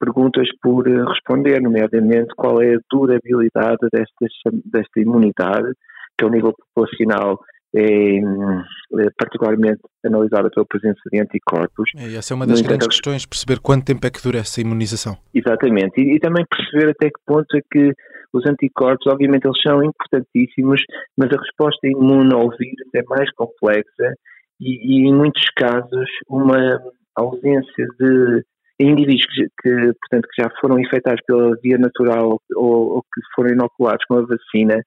perguntas 0.00 0.48
por 0.60 0.84
responder, 0.86 1.60
nomeadamente 1.60 2.34
qual 2.36 2.60
é 2.60 2.74
a 2.74 2.80
durabilidade 2.90 3.86
desta, 3.92 4.26
desta 4.64 5.00
imunidade, 5.00 5.72
que 6.16 6.24
ao 6.24 6.30
nível 6.30 6.52
populacional 6.52 7.38
é, 7.74 8.16
é 8.16 9.10
particularmente 9.18 9.80
analisada 10.04 10.50
pela 10.50 10.66
presença 10.66 11.00
de 11.12 11.20
anticorpos. 11.20 11.90
E 11.96 12.16
essa 12.16 12.32
é 12.32 12.34
uma 12.34 12.46
das 12.46 12.60
no 12.60 12.66
grandes 12.66 12.86
entanto, 12.86 12.90
questões, 12.90 13.26
perceber 13.26 13.60
quanto 13.60 13.84
tempo 13.84 14.06
é 14.06 14.10
que 14.10 14.22
dura 14.22 14.38
essa 14.38 14.60
imunização. 14.60 15.16
Exatamente, 15.34 16.00
e, 16.00 16.16
e, 16.16 16.20
também 16.20 16.44
perceber 16.48 16.90
até 16.90 17.08
que 17.08 17.20
ponto 17.26 17.56
é 17.56 17.60
que 17.70 17.92
os 18.32 18.46
anticorpos, 18.46 19.06
obviamente 19.06 19.46
eles 19.46 19.60
são 19.62 19.82
importantíssimos, 19.82 20.82
mas 21.16 21.30
a 21.32 21.40
resposta 21.40 21.86
imune 21.86 22.32
ao 22.32 22.50
vírus 22.50 22.88
é 22.94 23.02
mais 23.08 23.30
complexa 23.32 24.14
e, 24.60 25.04
e 25.04 25.08
em 25.08 25.14
muitos 25.14 25.44
casos 25.56 26.08
uma 26.28 26.80
ausência 27.16 27.86
de 27.98 28.44
indivíduos 28.80 29.26
que, 29.26 29.46
que, 29.62 29.92
portanto, 30.00 30.28
que 30.32 30.42
já 30.42 30.50
foram 30.60 30.78
infectados 30.78 31.20
pela 31.26 31.56
via 31.62 31.78
natural 31.78 32.40
ou, 32.54 32.96
ou 32.96 33.02
que 33.02 33.20
foram 33.34 33.50
inoculados 33.50 34.04
com 34.06 34.18
a 34.18 34.22
vacina 34.22 34.78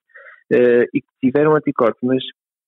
uh, 0.52 0.84
e 0.94 1.00
que 1.00 1.08
tiveram 1.22 1.54
anticorpos, 1.54 2.00
mas 2.02 2.22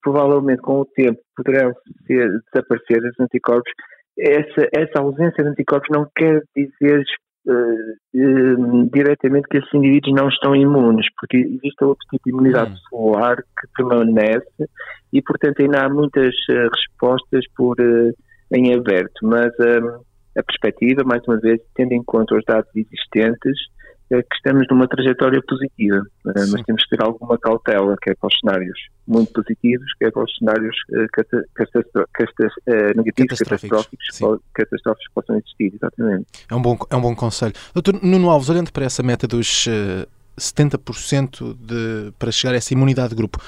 provavelmente 0.05 0.61
com 0.61 0.81
o 0.81 0.85
tempo 0.85 1.19
poderão 1.35 1.73
ser, 2.07 2.29
desaparecer 2.53 3.03
os 3.03 3.19
anticorpos. 3.19 3.73
Essa, 4.17 4.69
essa 4.77 5.01
ausência 5.01 5.43
de 5.43 5.51
anticorpos 5.51 5.89
não 5.91 6.07
quer 6.15 6.43
dizer 6.55 7.03
uh, 7.49 7.53
uh, 8.15 8.91
diretamente 8.93 9.49
que 9.51 9.59
esses 9.59 9.75
indivíduos 9.75 10.15
não 10.15 10.29
estão 10.29 10.55
imunes, 10.55 11.07
porque 11.19 11.39
existe 11.39 11.83
outro 11.83 12.07
tipo 12.11 12.23
de 12.25 12.31
imunidade 12.31 12.73
hum. 12.73 12.77
celular 12.89 13.37
que 13.37 13.67
permanece 13.77 14.69
e, 15.13 15.23
portanto, 15.23 15.61
ainda 15.63 15.87
há 15.87 15.89
muitas 15.89 16.35
uh, 16.51 16.69
respostas 16.73 17.45
por, 17.57 17.77
em 18.53 18.75
aberto. 18.75 19.21
Mas 19.23 19.53
a 20.39 20.43
perspectiva, 20.43 21.03
mais 21.05 21.23
uma 21.27 21.39
vez, 21.39 21.61
tendo 21.75 21.93
em 21.93 22.05
conta 22.05 22.37
os 22.37 22.45
dados 22.47 22.71
existentes, 22.77 23.59
é 24.11 24.23
que 24.23 24.37
estamos 24.37 24.67
numa 24.71 24.87
trajetória 24.87 25.43
positiva, 25.47 26.03
né? 26.25 26.47
mas 26.51 26.63
temos 26.63 26.85
que 26.85 26.97
ter 26.97 27.03
alguma 27.03 27.37
cautela, 27.39 27.97
quer 28.03 28.17
para 28.17 28.29
os 28.29 28.39
cenários 28.39 28.79
muito 29.07 29.33
positivos, 29.33 29.87
quer 29.99 30.13
para 30.13 30.25
os 30.25 30.37
cenários 30.37 30.77
uh, 30.91 31.07
negativos, 32.97 33.39
catastróficos, 33.39 34.07
catastróficos 34.53 35.09
que 35.09 35.15
possam 35.15 35.37
existir, 35.37 35.73
exatamente. 35.75 36.27
É 36.51 36.55
um 36.55 36.63
bom, 36.63 36.77
é 36.91 36.97
um 36.97 37.01
bom 37.01 37.15
conselho. 37.15 37.55
Doutor 37.73 38.03
Nuno 38.03 38.29
Alves, 38.31 38.51
olhando 38.51 38.73
para 38.73 38.85
essa 38.85 39.03
meta 39.03 39.27
dos 39.27 39.67
uh, 39.67 40.07
70% 40.39 41.57
de, 41.59 42.13
para 42.19 42.31
chegar 42.31 42.53
a 42.55 42.57
essa 42.57 42.75
imunidade 42.75 43.11
de 43.11 43.17
grupo, 43.17 43.39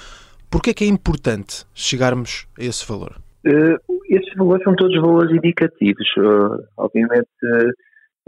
porquê 0.50 0.70
é 0.70 0.74
que 0.74 0.84
é 0.84 0.88
importante 0.88 1.66
chegarmos 1.74 2.46
a 2.58 2.64
esse 2.64 2.86
valor? 2.86 3.16
Uh, 3.46 3.78
esses 4.08 4.34
valores 4.34 4.64
são 4.64 4.74
todos 4.74 4.98
valores 5.00 5.30
indicativos. 5.30 6.08
Uh, 6.16 6.64
obviamente, 6.76 7.28
é, 7.44 7.70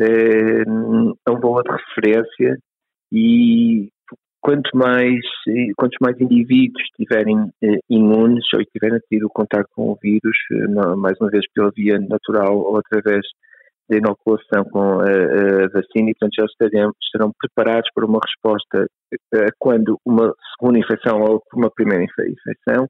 é 0.01 1.31
um 1.31 1.41
valor 1.41 1.63
de 1.63 1.71
referência 1.71 2.59
e 3.13 3.89
quanto 4.41 4.71
mais, 4.77 5.21
quantos 5.77 5.99
mais 6.01 6.21
indivíduos 6.21 6.83
estiverem 6.85 7.51
eh, 7.63 7.79
imunes 7.91 8.45
ou 8.55 8.65
tiverem 8.65 9.01
tido 9.11 9.29
contato 9.29 9.67
com 9.75 9.91
o 9.91 9.99
vírus, 10.01 10.37
eh, 10.53 10.95
mais 10.97 11.19
uma 11.21 11.31
vez 11.31 11.45
pela 11.53 11.71
via 11.75 11.99
natural 11.99 12.57
ou 12.57 12.79
através 12.79 13.27
da 13.91 13.97
inoculação 13.97 14.65
com 14.71 15.01
a, 15.01 15.05
a 15.05 15.69
vacina, 15.69 16.11
e 16.11 16.15
portanto 16.15 16.35
já 16.39 16.45
estarão, 16.45 16.93
estarão 17.03 17.33
preparados 17.39 17.91
para 17.95 18.07
uma 18.07 18.21
resposta 18.25 18.87
eh, 19.35 19.49
quando 19.59 19.99
uma 20.05 20.33
segunda 20.59 20.79
infecção 20.79 21.21
ou 21.23 21.43
uma 21.55 21.71
primeira 21.71 22.05
infecção 22.05 22.87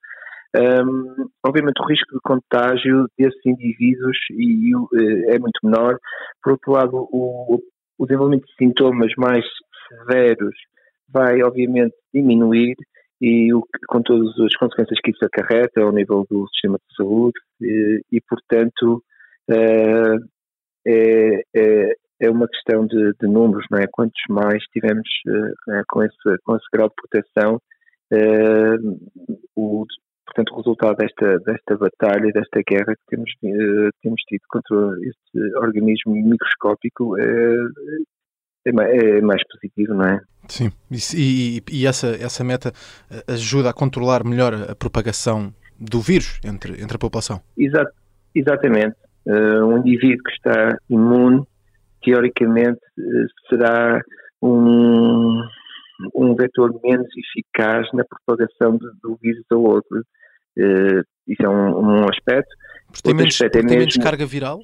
um, 0.56 1.28
obviamente, 1.44 1.80
o 1.80 1.86
risco 1.86 2.14
de 2.14 2.20
contágio 2.22 3.06
desses 3.18 3.44
indivíduos 3.44 4.16
e, 4.30 4.70
e, 4.70 5.34
é 5.34 5.38
muito 5.38 5.58
menor. 5.62 5.98
Por 6.42 6.52
outro 6.52 6.72
lado, 6.72 7.08
o, 7.12 7.60
o 7.98 8.06
desenvolvimento 8.06 8.46
de 8.46 8.54
sintomas 8.54 9.12
mais 9.16 9.44
severos 9.88 10.54
vai, 11.08 11.42
obviamente, 11.42 11.94
diminuir 12.12 12.74
e 13.20 13.52
o, 13.52 13.66
com 13.88 14.02
todas 14.02 14.28
as 14.40 14.54
consequências 14.56 14.98
que 15.02 15.10
isso 15.10 15.24
acarreta 15.24 15.80
ao 15.80 15.92
nível 15.92 16.24
do 16.30 16.46
sistema 16.48 16.78
de 16.78 16.96
saúde 16.96 17.38
e, 17.60 18.00
e 18.12 18.20
portanto, 18.20 19.02
uh, 19.50 20.28
é, 20.86 21.42
é, 21.54 21.96
é, 22.20 22.30
uma 22.30 22.48
questão 22.48 22.86
de, 22.86 23.12
de, 23.20 23.26
números, 23.26 23.66
não 23.70 23.78
é? 23.78 23.86
Quantos 23.90 24.20
mais 24.28 24.62
tivermos 24.72 25.08
uh, 25.26 25.82
com, 25.88 26.02
esse, 26.02 26.38
com 26.44 26.56
esse 26.56 26.66
grau 26.72 26.88
de 26.88 26.94
proteção, 26.94 27.60
uh, 28.12 29.38
o, 29.56 29.84
portanto, 30.28 30.52
o 30.52 30.56
resultado 30.56 30.96
desta, 30.96 31.38
desta 31.40 31.76
batalha, 31.76 32.32
desta 32.32 32.60
guerra 32.68 32.94
que 32.94 33.02
temos, 33.08 33.30
uh, 33.42 33.90
temos 34.02 34.20
tido 34.22 34.42
contra 34.48 34.76
este 35.02 35.56
organismo 35.56 36.14
microscópico 36.14 37.16
é, 37.18 37.56
é, 38.66 38.70
é, 38.70 39.20
mais 39.20 39.42
positivo, 39.48 39.94
não 39.94 40.04
é? 40.04 40.20
Sim, 40.48 40.70
e, 41.14 41.62
e, 41.70 41.86
essa, 41.86 42.08
essa 42.08 42.42
meta 42.42 42.72
eh, 43.10 43.32
ajuda 43.34 43.68
a 43.68 43.72
controlar 43.74 44.24
melhor 44.24 44.54
a 44.54 44.74
propagação 44.74 45.52
do 45.78 46.00
vírus 46.00 46.40
entre, 46.42 46.80
entre 46.82 46.96
a 46.96 46.98
população? 46.98 47.40
Exato, 47.56 47.92
exatamente. 48.34 48.96
Uh, 49.26 49.64
um 49.66 49.78
indivíduo 49.78 50.22
que 50.24 50.30
está 50.30 50.78
imune, 50.88 51.42
teoricamente, 52.02 52.80
será 53.50 54.00
um, 54.40 55.42
um 56.14 56.34
vetor 56.34 56.78
menos 56.82 57.08
eficaz 57.16 57.86
na 57.92 58.04
propagação 58.04 58.76
do, 58.76 58.92
do 59.02 59.18
vírus 59.20 59.44
ao 59.50 59.62
outro. 59.62 59.98
Uh, 60.58 61.02
isso 61.26 61.42
é 61.42 61.48
um, 61.48 62.02
um 62.02 62.04
aspecto. 62.08 62.50
Porque 62.86 63.02
tem, 63.02 63.14
menos, 63.14 63.34
aspecto 63.34 63.58
é 63.58 63.62
tem 63.62 63.78
menos 63.78 63.96
carga 63.96 64.26
viral? 64.26 64.60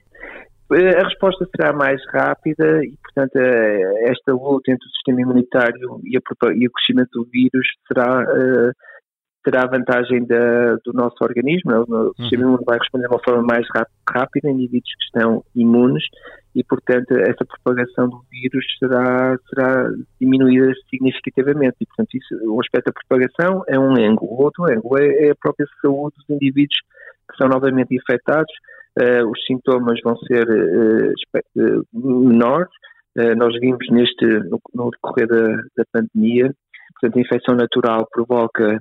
Eh, 0.72 0.98
a 0.98 1.04
resposta 1.04 1.46
será 1.54 1.72
mais 1.72 2.00
rápida 2.08 2.84
e, 2.84 2.96
portanto, 3.02 3.36
eh, 3.36 4.10
esta 4.10 4.32
luta 4.32 4.72
entre 4.72 4.86
o 4.86 4.90
sistema 4.90 5.20
imunitário 5.20 6.00
e, 6.04 6.16
a, 6.16 6.20
e 6.54 6.66
o 6.66 6.72
crescimento 6.72 7.10
do 7.12 7.28
vírus 7.30 7.66
será, 7.86 8.22
uh, 8.22 8.72
terá 9.44 9.62
a 9.62 9.66
vantagem 9.66 10.24
da, 10.26 10.76
do 10.84 10.92
nosso 10.92 11.16
organismo. 11.22 11.70
Né? 11.70 11.78
O 11.78 12.14
sistema 12.16 12.44
uhum. 12.44 12.50
imune 12.50 12.64
vai 12.66 12.78
responder 12.78 13.06
de 13.06 13.14
uma 13.14 13.22
forma 13.22 13.42
mais 13.42 13.66
rápida 14.08 14.48
em 14.48 14.54
indivíduos 14.54 14.90
que 14.94 15.04
estão 15.04 15.44
imunes 15.54 16.04
e, 16.54 16.62
portanto, 16.62 17.10
essa 17.12 17.44
propagação 17.44 18.08
do 18.08 18.20
vírus 18.30 18.64
será, 18.78 19.36
será 19.48 19.90
diminuída 20.20 20.72
significativamente. 20.88 21.76
E, 21.80 21.86
portanto, 21.86 22.14
isso, 22.14 22.34
o 22.46 22.60
aspecto 22.60 22.86
da 22.86 22.92
propagação 22.92 23.64
é 23.68 23.78
um 23.78 23.92
ângulo. 23.92 24.32
O 24.32 24.42
outro 24.42 24.64
ângulo 24.64 24.98
é, 24.98 25.26
é 25.26 25.30
a 25.30 25.36
própria 25.36 25.66
saúde 25.82 26.16
dos 26.16 26.30
indivíduos 26.30 26.76
que 27.30 27.36
são 27.36 27.48
novamente 27.48 27.94
infectados. 27.94 28.52
Uh, 28.96 29.28
os 29.28 29.44
sintomas 29.44 29.98
vão 30.04 30.16
ser 30.18 30.46
uh, 30.48 31.84
menores. 31.92 32.70
Uh, 33.18 33.34
nós 33.36 33.58
vimos 33.58 33.84
neste, 33.90 34.24
no, 34.24 34.60
no 34.72 34.90
decorrer 34.90 35.26
da, 35.26 35.56
da, 35.76 35.84
pandemia, 35.92 36.54
portanto, 36.92 37.16
a 37.16 37.20
infecção 37.20 37.56
natural 37.56 38.08
provoca 38.12 38.80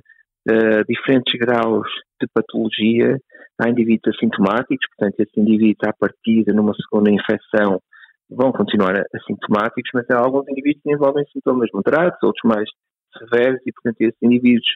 diferentes 0.86 1.38
graus 1.38 1.86
de 2.20 2.26
patologia 2.34 3.18
Há 3.58 3.68
indivíduos 3.68 4.16
assintomáticos, 4.16 4.86
portanto, 4.96 5.20
esses 5.20 5.36
indivíduos, 5.36 5.88
à 5.88 5.92
partida, 5.92 6.52
numa 6.52 6.74
segunda 6.74 7.10
infecção, 7.10 7.80
vão 8.28 8.50
continuar 8.50 9.00
assintomáticos, 9.14 9.90
mas 9.94 10.10
há 10.10 10.18
alguns 10.18 10.48
indivíduos 10.48 10.82
que 10.82 10.90
desenvolvem 10.90 11.24
sintomas 11.32 11.68
moderados, 11.72 12.18
outros 12.22 12.42
mais 12.44 12.68
severos, 13.16 13.60
e, 13.64 13.72
portanto, 13.72 14.00
esses 14.00 14.22
indivíduos 14.22 14.66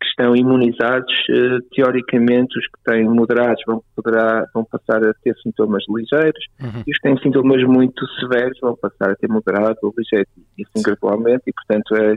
que 0.00 0.06
estão 0.06 0.36
imunizados, 0.36 1.12
eh, 1.30 1.58
teoricamente, 1.74 2.56
os 2.56 2.66
que 2.66 2.80
têm 2.84 3.08
moderados 3.08 3.60
vão, 3.66 3.82
poderá, 3.96 4.46
vão 4.54 4.64
passar 4.64 5.02
a 5.02 5.12
ter 5.14 5.34
sintomas 5.42 5.82
ligeiros, 5.88 6.44
uhum. 6.60 6.84
e 6.86 6.90
os 6.92 6.98
que 6.98 7.02
têm 7.02 7.18
sintomas 7.18 7.60
muito 7.64 8.06
severos 8.20 8.56
vão 8.60 8.76
passar 8.76 9.10
a 9.10 9.16
ter 9.16 9.28
moderado 9.28 9.78
ou 9.82 9.92
ligeiro, 9.98 10.28
e 10.56 10.62
assim 10.62 10.80
gradualmente, 10.80 11.42
e, 11.48 11.52
portanto, 11.52 11.96
é, 11.96 12.14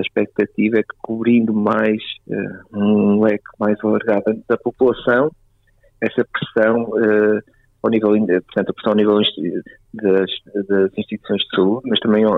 a 0.00 0.02
expectativa 0.02 0.78
é 0.78 0.82
que 0.82 0.96
cobrindo 1.02 1.52
mais 1.52 2.00
uh, 2.26 2.78
um 2.78 3.22
leque 3.22 3.44
mais 3.58 3.78
alargado 3.84 4.42
da 4.48 4.56
população, 4.56 5.30
essa 6.00 6.26
pressão 6.32 6.84
uh, 6.84 7.42
ao 7.82 7.90
nível, 7.90 8.10
portanto, 8.10 8.70
a 8.70 8.72
pressão 8.72 8.92
ao 8.92 8.96
nível 8.96 9.20
das, 9.94 10.30
das 10.68 10.98
instituições 10.98 11.42
de 11.42 11.56
saúde, 11.56 11.88
mas 11.88 12.00
também 12.00 12.26
uh, 12.26 12.36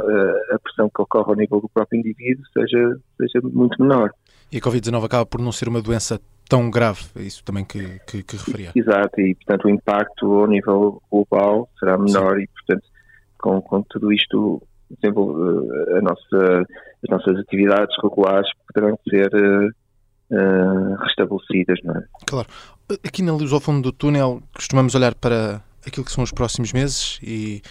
a 0.52 0.58
pressão 0.58 0.90
que 0.94 1.02
ocorre 1.02 1.30
ao 1.30 1.36
nível 1.36 1.60
do 1.60 1.68
próprio 1.68 1.98
indivíduo 1.98 2.44
seja, 2.52 2.96
seja 3.16 3.40
muito 3.42 3.80
menor. 3.80 4.10
E 4.50 4.58
a 4.58 4.60
Covid-19 4.60 5.04
acaba 5.04 5.26
por 5.26 5.40
não 5.40 5.52
ser 5.52 5.68
uma 5.68 5.80
doença 5.80 6.20
tão 6.48 6.70
grave, 6.70 7.04
é 7.16 7.22
isso 7.22 7.42
também 7.44 7.64
que, 7.64 7.98
que, 8.06 8.22
que 8.22 8.36
referia. 8.36 8.72
Exato, 8.74 9.20
e 9.20 9.34
portanto 9.36 9.64
o 9.64 9.70
impacto 9.70 10.32
ao 10.32 10.46
nível 10.46 11.00
global 11.10 11.68
será 11.78 11.96
menor 11.96 12.36
Sim. 12.36 12.42
e 12.42 12.48
portanto 12.48 12.86
com, 13.38 13.60
com 13.62 13.82
tudo 13.82 14.12
isto 14.12 14.62
exemplo, 15.00 15.66
eh, 15.72 15.98
a 15.98 16.02
nossa, 16.02 16.66
as 17.04 17.10
nossas 17.10 17.38
atividades 17.38 17.94
regulares 18.02 18.48
poderão 18.66 18.98
ser 19.08 19.30
uh, 19.34 20.94
restabelecidas. 21.02 21.78
Não 21.84 21.96
é? 21.96 22.04
Claro. 22.26 22.48
Aqui 23.04 23.22
na 23.22 23.32
Luz 23.32 23.52
ao 23.52 23.60
Fundo 23.60 23.82
do 23.82 23.92
Túnel 23.92 24.42
costumamos 24.54 24.94
olhar 24.94 25.14
para 25.14 25.62
aquilo 25.86 26.04
que 26.04 26.12
são 26.12 26.22
os 26.22 26.32
próximos 26.32 26.72
meses 26.72 27.18
e 27.22 27.62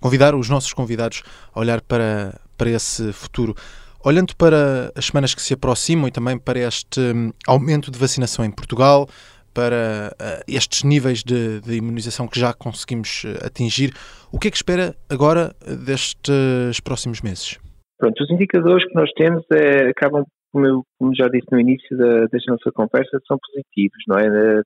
convidar 0.00 0.34
os 0.34 0.48
nossos 0.48 0.72
convidados 0.72 1.22
a 1.54 1.60
olhar 1.60 1.80
para, 1.82 2.40
para 2.56 2.70
esse 2.70 3.12
futuro. 3.12 3.54
Olhando 4.02 4.34
para 4.34 4.90
as 4.94 5.06
semanas 5.06 5.34
que 5.34 5.42
se 5.42 5.52
aproximam 5.52 6.08
e 6.08 6.10
também 6.10 6.38
para 6.38 6.58
este 6.58 7.00
hum, 7.00 7.32
aumento 7.46 7.90
de 7.90 7.98
vacinação 7.98 8.44
em 8.44 8.50
Portugal, 8.50 9.06
para 9.52 10.14
uh, 10.14 10.44
estes 10.48 10.84
níveis 10.84 11.22
de, 11.22 11.60
de, 11.60 11.74
imunização 11.74 12.26
que 12.26 12.40
já 12.40 12.54
conseguimos 12.54 13.24
atingir, 13.44 13.94
o 14.32 14.38
que 14.38 14.48
é 14.48 14.50
que 14.50 14.56
espera 14.56 14.96
agora 15.08 15.54
destes 15.66 16.80
próximos 16.82 17.20
meses? 17.20 17.58
Pronto, 18.00 18.24
os 18.24 18.30
indicadores 18.30 18.82
que 18.86 18.94
nós 18.94 19.10
temos 19.12 19.44
é, 19.52 19.90
acabam, 19.90 20.24
como, 20.50 20.66
eu, 20.66 20.82
como 20.98 21.14
já 21.14 21.28
disse 21.28 21.46
no 21.52 21.60
início 21.60 21.98
da, 21.98 22.24
desta 22.32 22.52
nossa 22.52 22.72
conversa, 22.72 23.20
são 23.28 23.38
positivos, 23.38 24.02
não 24.08 24.18
é? 24.18 24.62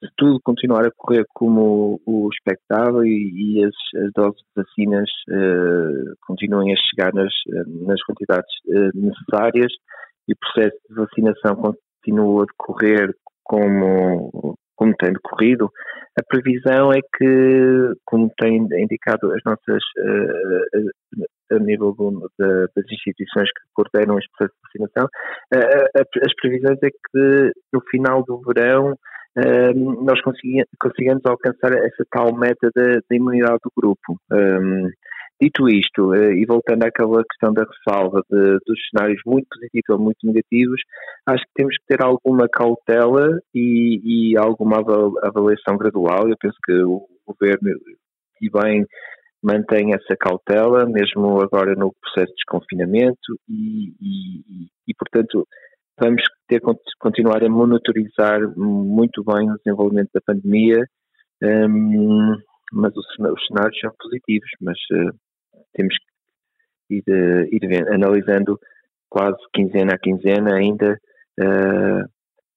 se 0.00 0.08
tudo 0.16 0.38
continuar 0.44 0.86
a 0.86 0.92
correr 0.96 1.24
como 1.34 2.00
o 2.06 2.28
expectável 2.32 3.04
e, 3.04 3.56
e 3.56 3.64
as, 3.64 3.74
as, 4.00 4.12
doses 4.14 4.40
de 4.40 4.62
vacinas 4.62 5.10
uh, 5.28 6.14
continuem 6.24 6.72
a 6.72 6.76
chegar 6.76 7.12
nas, 7.12 7.32
nas 7.84 8.00
quantidades 8.04 8.52
uh, 8.68 8.90
necessárias 8.94 9.72
e 10.28 10.34
o 10.34 10.36
processo 10.38 10.76
de 10.88 10.94
vacinação 10.94 11.56
continua 11.56 12.44
a 12.44 12.46
decorrer 12.46 13.12
como, 13.42 14.56
como 14.76 14.94
tem 14.98 15.12
decorrido, 15.12 15.68
a 16.16 16.22
previsão 16.28 16.92
é 16.92 17.00
que, 17.16 17.92
como 18.04 18.30
tem 18.38 18.56
indicado 18.56 19.32
as 19.32 19.42
nossas, 19.44 19.82
uh, 19.98 21.26
a 21.50 21.58
nível 21.58 21.92
do, 21.92 22.30
das 22.38 22.84
instituições 22.90 23.48
que 23.50 23.60
coordenam 23.74 24.18
este 24.18 24.30
processo 24.36 24.56
de 24.56 24.80
vacinação, 24.80 25.08
as 25.52 26.34
previsões 26.40 26.78
é 26.82 26.90
que 26.90 27.52
no 27.72 27.80
final 27.90 28.22
do 28.24 28.40
verão 28.40 28.94
um, 29.38 30.04
nós 30.04 30.20
consigamos 30.22 31.22
alcançar 31.24 31.72
essa 31.72 32.04
tal 32.10 32.34
meta 32.36 32.70
da, 32.74 33.14
imunidade 33.14 33.58
do 33.62 33.72
grupo. 33.76 34.18
Um, 34.32 34.90
dito 35.40 35.68
isto, 35.68 36.10
uh, 36.10 36.32
e 36.32 36.44
voltando 36.44 36.82
àquela 36.84 37.22
questão 37.24 37.52
da 37.52 37.62
ressalva 37.64 38.22
de, 38.28 38.58
dos 38.66 38.78
cenários 38.90 39.20
muito 39.24 39.46
positivos 39.48 39.88
ou 39.90 39.98
muito 39.98 40.18
negativos, 40.24 40.80
acho 41.26 41.44
que 41.44 41.52
temos 41.54 41.76
que 41.76 41.86
ter 41.86 42.02
alguma 42.02 42.48
cautela 42.48 43.38
e, 43.54 44.32
e 44.32 44.36
alguma 44.36 44.78
avaliação 45.22 45.76
gradual. 45.76 46.28
Eu 46.28 46.36
penso 46.40 46.56
que 46.64 46.72
o 46.82 47.06
governo, 47.26 47.70
e 48.42 48.50
bem, 48.50 48.84
mantém 49.42 49.94
essa 49.94 50.16
cautela, 50.16 50.86
mesmo 50.86 51.40
agora 51.40 51.74
no 51.74 51.92
processo 52.00 52.32
de 52.32 52.36
desconfinamento, 52.36 53.38
e, 53.48 53.94
e, 54.00 54.68
e 54.88 54.94
portanto, 54.94 55.46
vamos 55.98 56.22
ter 56.48 56.60
que 56.60 56.72
continuar 56.98 57.42
a 57.44 57.48
monitorizar 57.48 58.40
muito 58.56 59.22
bem 59.24 59.50
o 59.50 59.56
desenvolvimento 59.56 60.10
da 60.14 60.20
pandemia, 60.20 60.84
um, 61.42 62.36
mas 62.72 62.92
os, 62.96 63.06
os, 63.18 63.46
cenários 63.46 63.78
são 63.80 63.92
positivos, 63.98 64.50
mas 64.60 64.78
uh, 64.92 65.14
temos 65.74 65.94
que 66.88 66.96
ir, 66.96 67.04
uh, 67.08 67.48
ir 67.50 67.92
analisando 67.92 68.58
quase 69.08 69.38
quinzena 69.54 69.94
a 69.94 69.98
quinzena 69.98 70.56
ainda 70.56 70.98
uh, 71.40 72.04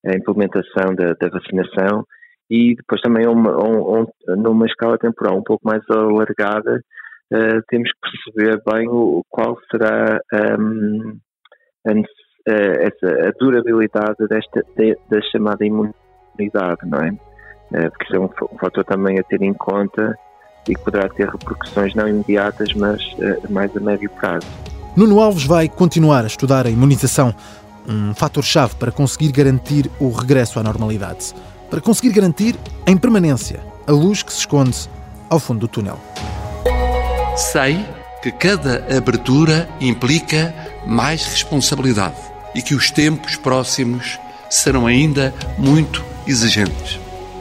a 0.05 0.15
implementação 0.15 0.95
da, 0.95 1.13
da, 1.13 1.29
vacinação 1.29 2.05
e 2.51 2.75
depois 2.75 3.01
também 3.01 3.25
uma, 3.27 3.51
um, 3.65 4.01
um, 4.01 4.35
numa 4.35 4.65
escala 4.65 4.97
temporal 4.97 5.37
um 5.37 5.43
pouco 5.43 5.65
mais 5.65 5.81
alargada 5.89 6.83
temos 7.69 7.89
que 7.89 8.33
perceber 8.33 8.61
bem 8.69 8.89
o, 8.89 9.23
qual 9.29 9.57
será 9.71 10.19
um, 10.59 11.17
a 11.87 11.93
necessidade 11.93 12.21
uh, 12.47 12.87
essa, 12.87 13.29
a 13.29 13.31
durabilidade 13.39 14.27
desta, 14.27 14.63
de, 14.77 14.97
da 15.09 15.21
chamada 15.31 15.65
imunidade, 15.65 16.79
não 16.85 16.99
é? 16.99 17.09
Uh, 17.09 17.91
porque 17.91 18.03
isso 18.05 18.15
é 18.15 18.19
um, 18.19 18.25
um, 18.25 18.57
fator 18.57 18.83
também 18.83 19.19
a 19.19 19.23
ter 19.23 19.41
em 19.41 19.53
conta 19.53 20.15
e 20.67 20.75
que 20.75 20.81
poderá 20.81 21.09
ter 21.09 21.27
repercussões 21.27 21.95
não 21.95 22.07
imediatas, 22.07 22.73
mas 22.73 23.01
uh, 23.13 23.51
mais 23.51 23.75
a 23.75 23.79
médio 23.79 24.09
prazo. 24.11 24.47
Nuno 24.95 25.19
Alves 25.19 25.45
vai 25.45 25.69
continuar 25.69 26.23
a 26.23 26.27
estudar 26.27 26.65
a 26.65 26.69
imunização, 26.69 27.33
um 27.87 28.13
fator-chave 28.13 28.75
para 28.75 28.91
conseguir 28.91 29.31
garantir 29.31 29.89
o 29.99 30.09
regresso 30.09 30.59
à 30.59 30.63
normalidade. 30.63 31.33
Para 31.71 31.79
conseguir 31.79 32.11
garantir, 32.11 32.57
em 32.85 32.97
permanência, 32.97 33.63
a 33.87 33.93
luz 33.93 34.21
que 34.21 34.33
se 34.33 34.39
esconde 34.39 34.89
ao 35.29 35.39
fundo 35.39 35.61
do 35.61 35.67
túnel. 35.69 35.97
Sei 37.37 37.85
que 38.21 38.29
cada 38.29 38.85
abertura 38.97 39.69
implica 39.79 40.53
mais 40.85 41.25
responsabilidade 41.25 42.17
e 42.53 42.61
que 42.61 42.75
os 42.75 42.91
tempos 42.91 43.37
próximos 43.37 44.19
serão 44.49 44.85
ainda 44.85 45.33
muito 45.57 46.03
exigentes. 46.27 46.99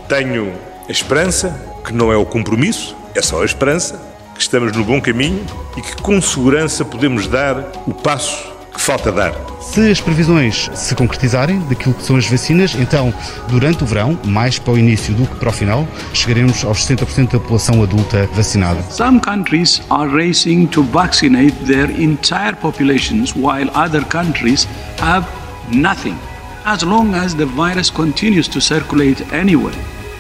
Tenho 0.09 0.55
a 0.89 0.93
esperança 0.93 1.51
que 1.85 1.93
não 1.93 2.13
é 2.13 2.17
o 2.17 2.25
compromisso, 2.25 2.95
é 3.17 3.21
só 3.21 3.43
a 3.43 3.45
esperança, 3.45 4.01
que 4.37 4.41
estamos 4.41 4.71
no 4.77 4.85
bom 4.85 5.01
caminho 5.01 5.45
e 5.77 5.83
que 5.83 6.01
com 6.01 6.23
segurança 6.23 6.85
podemos 6.85 7.27
dar 7.27 7.73
o 7.85 7.93
passo 7.93 8.60
que 8.81 8.87
falta 8.87 9.13
dar. 9.13 9.35
Se 9.61 9.91
as 9.91 10.01
previsões 10.01 10.71
se 10.75 10.95
concretizarem 10.95 11.61
daquilo 11.69 11.95
que 11.95 12.03
são 12.03 12.17
as 12.17 12.27
vacinas, 12.27 12.75
então, 12.75 13.13
durante 13.49 13.85
o 13.85 13.87
verão, 13.87 14.19
mais 14.25 14.59
para 14.59 14.73
o 14.73 14.79
início 14.79 15.13
do 15.15 15.27
que 15.27 15.37
para 15.37 15.51
o 15.51 15.53
final, 15.53 15.87
chegaremos 16.15 16.65
aos 16.65 16.87
60% 16.87 17.33
da 17.33 17.39
população 17.39 17.83
adulta 17.83 18.29
vacinada. 18.33 18.83
Some 18.91 19.21
countries 19.21 19.83
are 19.91 20.11
racing 20.11 20.67
to 20.69 20.83
vaccinate 20.83 21.53
their 21.67 21.91
entire 21.91 22.57
populations 22.57 23.35
while 23.37 23.71
other 23.75 24.03
countries 24.03 24.67
have 24.99 25.27
nothing. 25.71 26.17
As 26.65 26.83
long 26.83 27.15
as 27.15 27.35
the 27.35 27.47
virus 27.47 27.91
continues 27.91 28.49
to 28.49 28.61
circulate 28.61 29.23
anywhere, 29.33 29.77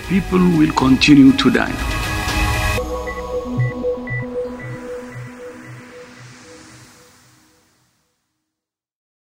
people 0.08 0.38
will 0.38 0.72
continue 0.74 1.32
to 1.32 1.50
die. 1.50 1.99